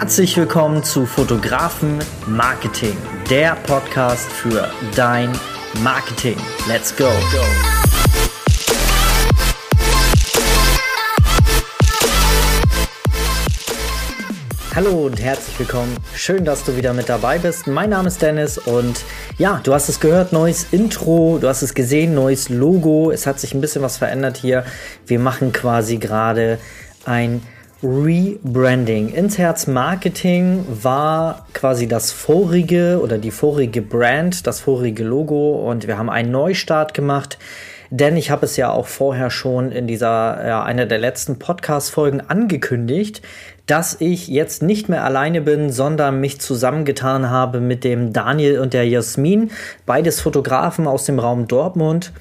[0.00, 1.98] Herzlich willkommen zu Fotografen
[2.28, 2.96] Marketing,
[3.28, 5.28] der Podcast für dein
[5.82, 6.36] Marketing.
[6.68, 7.08] Let's go.
[14.72, 15.96] Hallo und herzlich willkommen.
[16.14, 17.66] Schön, dass du wieder mit dabei bist.
[17.66, 19.04] Mein Name ist Dennis und
[19.36, 23.10] ja, du hast es gehört, neues Intro, du hast es gesehen, neues Logo.
[23.10, 24.64] Es hat sich ein bisschen was verändert hier.
[25.08, 26.60] Wir machen quasi gerade
[27.04, 27.42] ein
[27.80, 29.10] Rebranding.
[29.10, 35.86] Ins Herz Marketing war quasi das vorige oder die vorige Brand, das vorige Logo und
[35.86, 37.38] wir haben einen Neustart gemacht.
[37.90, 42.20] Denn ich habe es ja auch vorher schon in dieser, ja, einer der letzten Podcast-Folgen
[42.20, 43.22] angekündigt,
[43.66, 48.74] dass ich jetzt nicht mehr alleine bin, sondern mich zusammengetan habe mit dem Daniel und
[48.74, 49.52] der Jasmin,
[49.86, 52.12] beides Fotografen aus dem Raum Dortmund.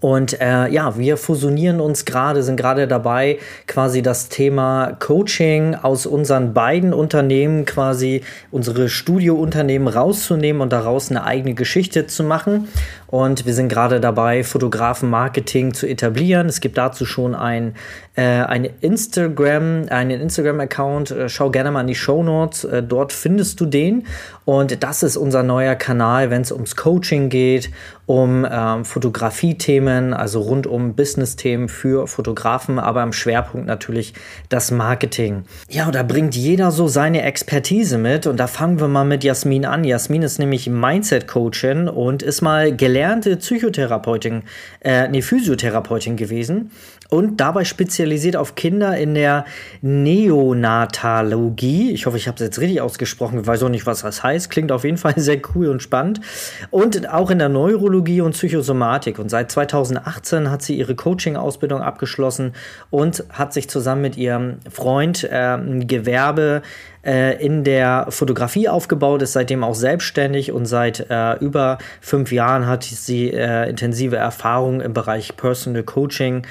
[0.00, 6.06] Und äh, ja, wir fusionieren uns gerade, sind gerade dabei, quasi das Thema Coaching aus
[6.06, 12.68] unseren beiden Unternehmen, quasi unsere Studiounternehmen rauszunehmen und daraus eine eigene Geschichte zu machen.
[13.12, 16.46] Und wir sind gerade dabei, Fotografen-Marketing zu etablieren.
[16.46, 17.74] Es gibt dazu schon ein,
[18.14, 21.10] äh, ein Instagram, einen Instagram-Account.
[21.10, 22.64] Äh, schau gerne mal in die Show Notes.
[22.64, 24.06] Äh, dort findest du den.
[24.46, 27.70] Und das ist unser neuer Kanal, wenn es ums Coaching geht,
[28.06, 34.14] um ähm, Fotografie-Themen, also rund um Business-Themen für Fotografen, aber im Schwerpunkt natürlich
[34.48, 35.44] das Marketing.
[35.68, 38.26] Ja, und da bringt jeder so seine Expertise mit.
[38.26, 39.84] Und da fangen wir mal mit Jasmin an.
[39.84, 44.44] Jasmin ist nämlich Mindset-Coachin und ist mal gelernt gelernte Psychotherapeutin,
[44.80, 46.70] äh, nee, Physiotherapeutin gewesen
[47.12, 49.44] und dabei spezialisiert auf Kinder in der
[49.82, 51.92] Neonatologie.
[51.92, 53.40] Ich hoffe, ich habe es jetzt richtig ausgesprochen.
[53.40, 54.48] Ich weiß auch nicht, was das heißt.
[54.48, 56.22] Klingt auf jeden Fall sehr cool und spannend.
[56.70, 59.18] Und auch in der Neurologie und Psychosomatik.
[59.18, 62.54] Und seit 2018 hat sie ihre Coaching-Ausbildung abgeschlossen
[62.88, 66.62] und hat sich zusammen mit ihrem Freund äh, ein Gewerbe
[67.04, 72.66] äh, in der Fotografie aufgebaut, ist seitdem auch selbstständig und seit äh, über fünf Jahren
[72.66, 76.46] hat sie äh, intensive Erfahrung im Bereich Personal Coaching.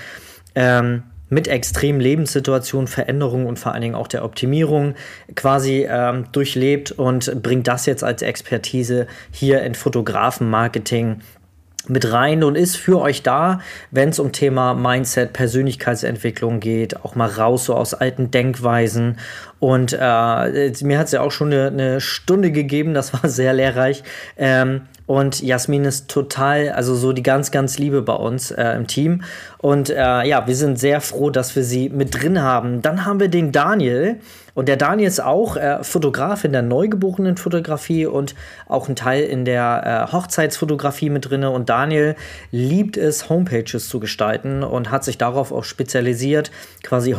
[0.55, 4.95] Ähm, mit extremen Lebenssituationen, Veränderungen und vor allen Dingen auch der Optimierung
[5.33, 11.21] quasi ähm, durchlebt und bringt das jetzt als Expertise hier in Fotografenmarketing
[11.87, 13.61] mit rein und ist für euch da,
[13.91, 19.17] wenn es um Thema Mindset, Persönlichkeitsentwicklung geht, auch mal raus so aus alten Denkweisen.
[19.61, 23.53] Und äh, mir hat es ja auch schon eine, eine, Stunde gegeben, das war sehr
[23.53, 24.03] lehrreich.
[24.35, 28.87] Ähm, und Jasmin ist total, also so die ganz, ganz Liebe bei uns äh, im
[28.87, 29.23] Team.
[29.57, 32.81] Und äh, ja, wir sind sehr froh, dass wir sie mit drin haben.
[32.81, 34.19] Dann haben wir den Daniel.
[34.53, 38.35] Und der Daniel ist auch äh, Fotograf in der neugeborenen Fotografie und
[38.67, 41.43] auch ein Teil in der äh, Hochzeitsfotografie mit drin.
[41.43, 42.15] Und Daniel
[42.51, 46.51] liebt es, Homepages zu gestalten und hat sich darauf auch spezialisiert,
[46.83, 47.15] quasi äh,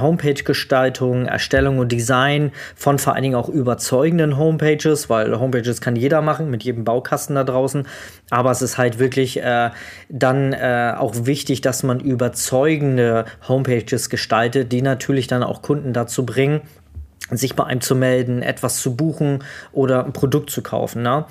[0.00, 6.22] Homepage-Gestaltung, Erstellung und Design von vor allen Dingen auch überzeugenden Homepages, weil Homepages kann jeder
[6.22, 7.86] machen mit jedem Baukasten da draußen.
[8.30, 9.70] Aber es ist halt wirklich äh,
[10.08, 16.26] dann äh, auch wichtig, dass man überzeugende Homepages gestaltet, die natürlich dann auch Kunden dazu
[16.26, 16.62] bringen,
[17.30, 19.42] sich bei einem zu melden, etwas zu buchen
[19.72, 21.02] oder ein Produkt zu kaufen.
[21.02, 21.24] Ne?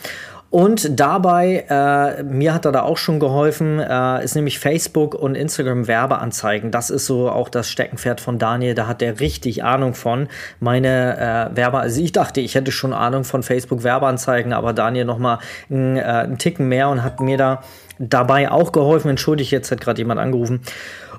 [0.50, 5.36] Und dabei, äh, mir hat er da auch schon geholfen, äh, ist nämlich Facebook und
[5.36, 6.72] Instagram Werbeanzeigen.
[6.72, 8.74] Das ist so auch das Steckenpferd von Daniel.
[8.74, 10.30] Da hat er richtig Ahnung von.
[10.60, 15.06] Meine äh, Werbe, also ich dachte, ich hätte schon Ahnung von Facebook Werbeanzeigen, aber Daniel
[15.06, 15.40] noch mal
[15.70, 17.62] einen, äh, einen Ticken mehr und hat mir da
[18.00, 19.10] dabei auch geholfen.
[19.10, 20.62] Entschuldigt, jetzt hat gerade jemand angerufen.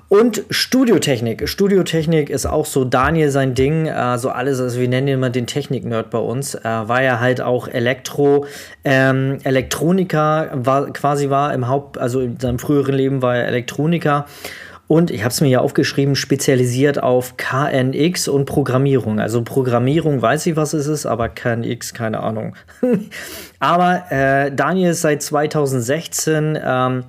[0.09, 1.49] Und Studiotechnik.
[1.49, 3.87] Studiotechnik ist auch so Daniel sein Ding.
[3.87, 6.55] Äh, so alles, also wir nennen ihn immer den Technik-Nerd bei uns.
[6.55, 8.45] Äh, war ja halt auch Elektro,
[8.85, 14.27] ähm, Elektroniker, war, quasi war im Haupt, also in seinem früheren Leben war er Elektroniker.
[14.87, 19.19] Und ich habe es mir ja aufgeschrieben, spezialisiert auf KNX und Programmierung.
[19.19, 22.55] Also Programmierung weiß ich, was es ist, aber KNX, keine Ahnung.
[23.59, 27.03] aber äh, Daniel ist seit 2016 ähm,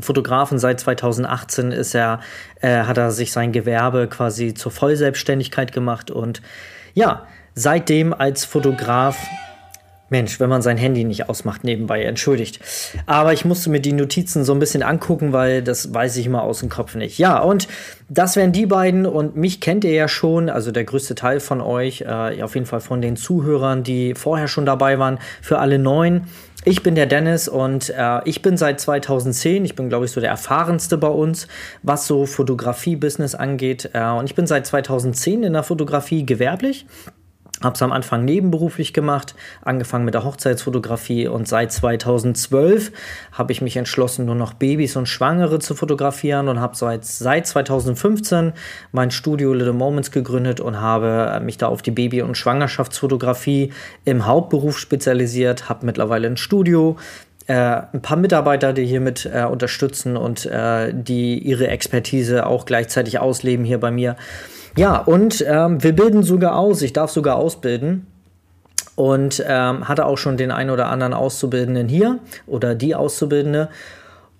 [0.00, 2.20] Fotografen seit 2018 ist er,
[2.60, 6.42] äh, hat er sich sein Gewerbe quasi zur Vollselbstständigkeit gemacht und
[6.94, 9.16] ja, seitdem als Fotograf
[10.10, 12.60] Mensch, wenn man sein Handy nicht ausmacht nebenbei, entschuldigt.
[13.06, 16.42] Aber ich musste mir die Notizen so ein bisschen angucken, weil das weiß ich immer
[16.42, 17.18] aus dem Kopf nicht.
[17.18, 17.68] Ja, und
[18.08, 21.60] das wären die beiden und mich kennt ihr ja schon, also der größte Teil von
[21.60, 25.18] euch, äh, auf jeden Fall von den Zuhörern, die vorher schon dabei waren.
[25.40, 26.26] Für alle Neuen,
[26.66, 30.20] ich bin der Dennis und äh, ich bin seit 2010, ich bin glaube ich so
[30.20, 31.46] der erfahrenste bei uns,
[31.82, 33.90] was so Fotografie-Business angeht.
[33.92, 36.86] Äh, und ich bin seit 2010 in der Fotografie gewerblich
[37.64, 42.92] habe es am Anfang nebenberuflich gemacht, angefangen mit der Hochzeitsfotografie und seit 2012
[43.32, 47.46] habe ich mich entschlossen, nur noch Babys und Schwangere zu fotografieren und habe seit, seit
[47.46, 48.52] 2015
[48.92, 53.72] mein Studio Little Moments gegründet und habe mich da auf die Baby- und Schwangerschaftsfotografie
[54.04, 56.96] im Hauptberuf spezialisiert, habe mittlerweile ein Studio,
[57.46, 63.18] äh, ein paar Mitarbeiter, die hiermit äh, unterstützen und äh, die ihre Expertise auch gleichzeitig
[63.18, 64.16] ausleben hier bei mir.
[64.76, 66.82] Ja, und ähm, wir bilden sogar aus.
[66.82, 68.06] Ich darf sogar ausbilden.
[68.96, 73.68] Und ähm, hatte auch schon den einen oder anderen Auszubildenden hier oder die Auszubildende.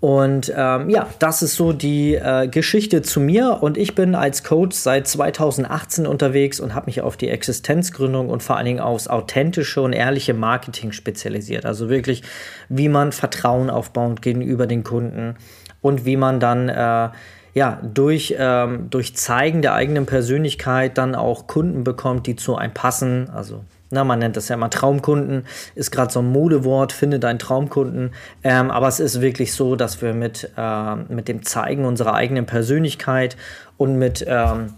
[0.05, 3.63] Und ähm, ja, das ist so die äh, Geschichte zu mir.
[3.63, 8.43] Und ich bin als Coach seit 2018 unterwegs und habe mich auf die Existenzgründung und
[8.43, 11.65] vor allen Dingen aufs authentische und ehrliche Marketing spezialisiert.
[11.65, 12.23] Also wirklich,
[12.69, 15.37] wie man Vertrauen aufbaut gegenüber den Kunden
[15.81, 17.09] und wie man dann äh,
[17.55, 22.75] ja, durch, ähm, durch Zeigen der eigenen Persönlichkeit dann auch Kunden bekommt, die zu einem
[22.75, 23.31] passen.
[23.31, 27.39] Also, na, man nennt das ja immer Traumkunden, ist gerade so ein Modewort, finde deinen
[27.39, 28.13] Traumkunden.
[28.43, 32.47] Ähm, aber es ist wirklich so, dass wir mit, äh, mit dem Zeigen unserer eigenen
[32.47, 33.37] Persönlichkeit
[33.77, 34.75] und mit ähm,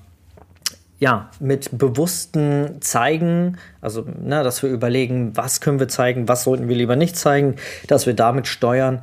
[0.99, 6.69] ja, mit bewussten Zeigen, also na, dass wir überlegen, was können wir zeigen, was sollten
[6.69, 9.03] wir lieber nicht zeigen, dass wir damit steuern,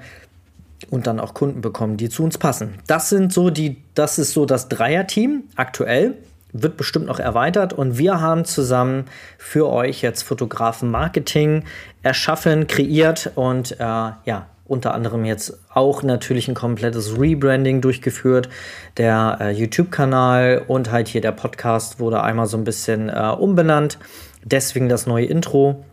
[0.90, 2.76] und dann auch Kunden bekommen, die zu uns passen.
[2.88, 6.16] Das sind so die, das ist so das Dreierteam aktuell.
[6.54, 9.06] Wird bestimmt noch erweitert und wir haben zusammen
[9.38, 11.64] für euch jetzt Fotografen Marketing
[12.04, 18.50] erschaffen, kreiert und äh, ja, unter anderem jetzt auch natürlich ein komplettes Rebranding durchgeführt.
[18.98, 23.98] Der äh, YouTube-Kanal und halt hier der Podcast wurde einmal so ein bisschen äh, umbenannt.
[24.44, 25.84] Deswegen das neue Intro,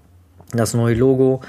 [0.53, 1.41] das neue Logo.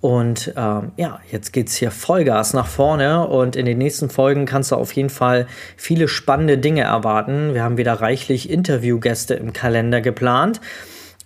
[0.00, 4.44] Und ähm, ja, jetzt geht es hier Vollgas nach vorne und in den nächsten Folgen
[4.44, 5.46] kannst du auf jeden Fall
[5.76, 7.54] viele spannende Dinge erwarten.
[7.54, 10.60] Wir haben wieder reichlich Interviewgäste im Kalender geplant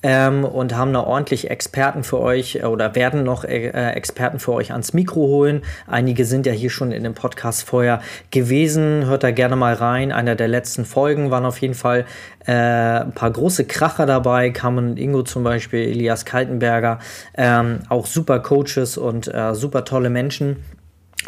[0.03, 4.39] ähm, und haben da ordentlich Experten für euch äh, oder werden noch äh, äh, Experten
[4.39, 5.63] für euch ans Mikro holen.
[5.87, 8.01] Einige sind ja hier schon in dem Podcast vorher
[8.31, 9.07] gewesen.
[9.07, 10.13] Hört da gerne mal rein.
[10.13, 12.07] Einer der letzten Folgen waren auf jeden Fall
[12.47, 14.53] äh, ein paar große Kracher dabei.
[14.63, 16.99] Und Ingo zum Beispiel, Elias Kaltenberger.
[17.37, 20.57] Ähm, auch super Coaches und äh, super tolle Menschen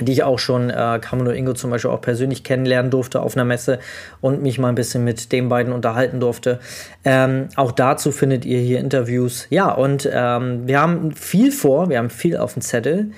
[0.00, 3.44] die ich auch schon, äh, Kamino Ingo zum Beispiel auch persönlich kennenlernen durfte auf einer
[3.44, 3.79] Messe
[4.21, 6.61] und mich mal ein bisschen mit den beiden unterhalten durfte.
[7.05, 9.47] Ähm, auch dazu findet ihr hier Interviews.
[9.50, 13.11] Ja, und ähm, wir haben viel vor, wir haben viel auf dem Zettel.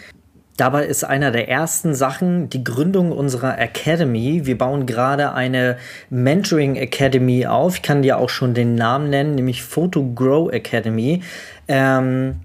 [0.56, 4.42] Dabei ist einer der ersten Sachen die Gründung unserer Academy.
[4.44, 5.78] Wir bauen gerade eine
[6.10, 7.76] Mentoring Academy auf.
[7.76, 11.22] Ich kann dir auch schon den Namen nennen, nämlich Photo Grow Academy.
[11.66, 12.36] Ähm,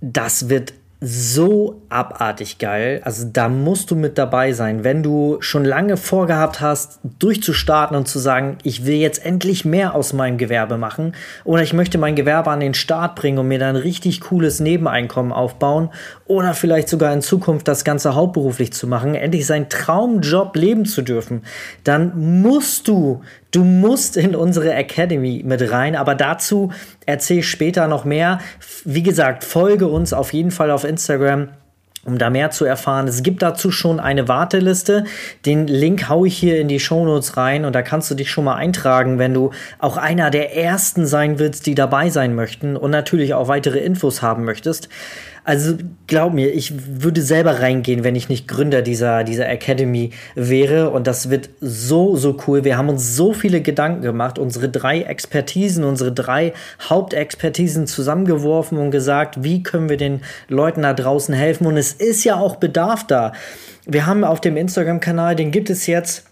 [0.00, 3.00] das wird so abartig geil.
[3.04, 8.06] Also da musst du mit dabei sein, wenn du schon lange vorgehabt hast, durchzustarten und
[8.06, 11.14] zu sagen, ich will jetzt endlich mehr aus meinem Gewerbe machen
[11.44, 15.32] oder ich möchte mein Gewerbe an den Start bringen und mir dann richtig cooles Nebeneinkommen
[15.32, 15.88] aufbauen
[16.26, 21.00] oder vielleicht sogar in Zukunft das Ganze hauptberuflich zu machen, endlich seinen Traumjob leben zu
[21.00, 21.44] dürfen,
[21.82, 26.72] dann musst du Du musst in unsere Academy mit rein, aber dazu
[27.06, 28.40] erzähle ich später noch mehr.
[28.84, 31.48] Wie gesagt, folge uns auf jeden Fall auf Instagram
[32.04, 33.08] um da mehr zu erfahren.
[33.08, 35.04] Es gibt dazu schon eine Warteliste.
[35.44, 38.44] Den Link haue ich hier in die Shownotes rein und da kannst du dich schon
[38.44, 42.90] mal eintragen, wenn du auch einer der ersten sein willst, die dabei sein möchten und
[42.90, 44.88] natürlich auch weitere Infos haben möchtest.
[45.50, 45.76] Also
[46.06, 50.90] glaub mir, ich würde selber reingehen, wenn ich nicht Gründer dieser, dieser Academy wäre.
[50.90, 52.62] Und das wird so, so cool.
[52.62, 56.52] Wir haben uns so viele Gedanken gemacht, unsere drei Expertisen, unsere drei
[56.88, 61.66] Hauptexpertisen zusammengeworfen und gesagt, wie können wir den Leuten da draußen helfen.
[61.66, 63.32] Und es ist ja auch Bedarf da.
[63.86, 66.29] Wir haben auf dem Instagram-Kanal, den gibt es jetzt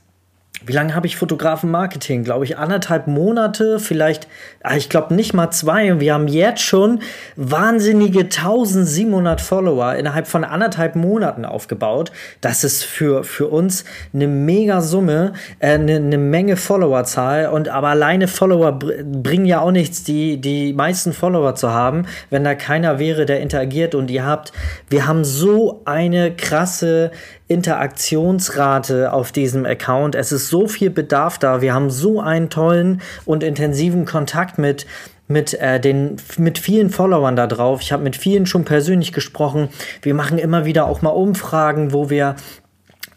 [0.66, 2.24] wie lange habe ich Fotografen-Marketing?
[2.24, 4.26] Glaube ich anderthalb Monate, vielleicht,
[4.62, 5.92] ah, ich glaube nicht mal zwei.
[5.92, 7.00] Und wir haben jetzt schon
[7.36, 12.10] wahnsinnige 1700 Follower innerhalb von anderthalb Monaten aufgebaut.
[12.40, 17.48] Das ist für, für uns eine mega Summe, äh, eine, eine Menge Followerzahl.
[17.48, 22.44] Und aber alleine Follower bringen ja auch nichts, die, die meisten Follower zu haben, wenn
[22.44, 23.94] da keiner wäre, der interagiert.
[23.94, 24.52] Und ihr habt,
[24.90, 27.12] wir haben so eine krasse
[27.48, 30.14] Interaktionsrate auf diesem Account.
[30.14, 31.60] Es ist so viel Bedarf da.
[31.60, 34.86] Wir haben so einen tollen und intensiven Kontakt mit
[35.30, 37.82] mit äh, den mit vielen Followern da drauf.
[37.82, 39.68] Ich habe mit vielen schon persönlich gesprochen.
[40.00, 42.36] Wir machen immer wieder auch mal Umfragen, wo wir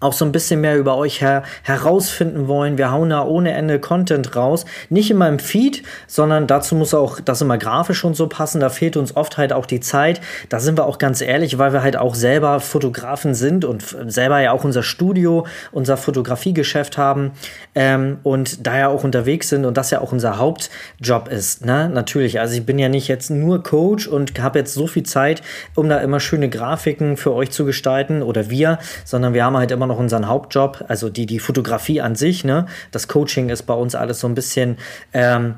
[0.02, 2.78] auch so ein bisschen mehr über euch her herausfinden wollen.
[2.78, 4.66] Wir hauen da ohne Ende Content raus.
[4.90, 8.60] Nicht in meinem Feed, sondern dazu muss auch das immer grafisch und so passen.
[8.60, 10.20] Da fehlt uns oft halt auch die Zeit.
[10.50, 14.40] Da sind wir auch ganz ehrlich, weil wir halt auch selber Fotografen sind und selber
[14.40, 17.32] ja auch unser Studio, unser Fotografiegeschäft haben
[17.76, 21.66] ähm, und daher auch unterwegs sind und das ja auch unser Hauptjob ist.
[21.66, 21.90] Ne?
[21.90, 25.42] Natürlich, also ich bin ja nicht jetzt nur Coach und habe jetzt so viel Zeit,
[25.76, 29.72] um da immer schöne Grafiken für euch zu gestalten oder wir, sondern wir haben halt
[29.72, 32.66] immer noch unseren Hauptjob, also die, die Fotografie an sich, ne?
[32.92, 34.78] Das Coaching ist bei uns alles so ein bisschen
[35.14, 35.56] ähm,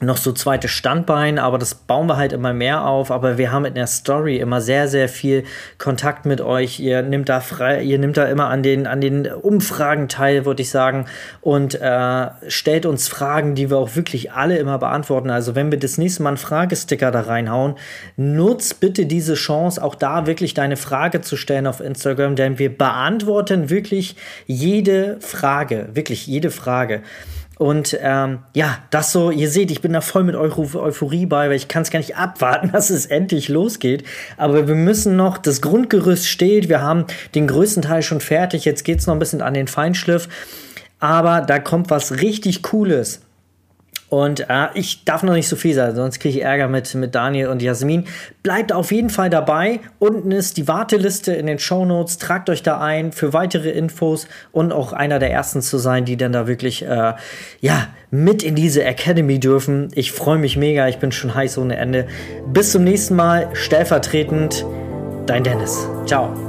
[0.00, 3.10] noch so zweites Standbein, aber das bauen wir halt immer mehr auf.
[3.10, 5.44] Aber wir haben in der Story immer sehr, sehr viel
[5.78, 6.80] Kontakt mit euch.
[6.80, 10.62] Ihr nimmt da frei, ihr nimmt da immer an den, an den Umfragen teil, würde
[10.62, 11.06] ich sagen,
[11.40, 15.30] und äh, stellt uns Fragen, die wir auch wirklich alle immer beantworten.
[15.30, 17.74] Also wenn wir das nächste Mal einen Fragesticker da reinhauen,
[18.16, 22.76] nutz bitte diese Chance, auch da wirklich deine Frage zu stellen auf Instagram, denn wir
[22.76, 27.02] beantworten wirklich jede Frage, wirklich jede Frage.
[27.58, 31.56] Und ähm, ja, das so, ihr seht, ich bin da voll mit Euphorie bei, weil
[31.56, 34.04] ich kann es gar nicht abwarten, dass es endlich losgeht.
[34.36, 38.84] Aber wir müssen noch, das Grundgerüst steht, wir haben den größten Teil schon fertig, jetzt
[38.84, 40.28] geht es noch ein bisschen an den Feinschliff.
[41.00, 43.20] Aber da kommt was richtig Cooles.
[44.08, 47.14] Und äh, ich darf noch nicht so viel sagen, sonst kriege ich Ärger mit, mit
[47.14, 48.04] Daniel und Jasmin.
[48.42, 49.80] Bleibt auf jeden Fall dabei.
[49.98, 52.18] Unten ist die Warteliste in den Show Notes.
[52.18, 56.16] Tragt euch da ein für weitere Infos und auch einer der ersten zu sein, die
[56.16, 57.14] dann da wirklich äh,
[57.60, 59.88] ja, mit in diese Academy dürfen.
[59.94, 60.88] Ich freue mich mega.
[60.88, 62.06] Ich bin schon heiß ohne Ende.
[62.46, 63.48] Bis zum nächsten Mal.
[63.52, 64.64] Stellvertretend,
[65.26, 65.86] dein Dennis.
[66.06, 66.47] Ciao.